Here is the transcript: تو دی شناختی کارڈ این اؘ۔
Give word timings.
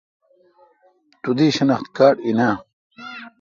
تو 1.21 1.29
دی 1.37 1.47
شناختی 1.57 1.89
کارڈ 1.97 2.17
این 2.25 2.39
اؘ۔ 2.47 2.53